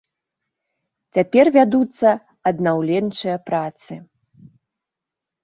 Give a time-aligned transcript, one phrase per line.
[1.17, 2.09] Цяпер вядуцца
[2.53, 3.93] аднаўленчыя працы.